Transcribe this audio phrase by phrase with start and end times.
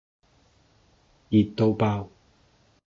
[1.29, 2.09] 熱到爆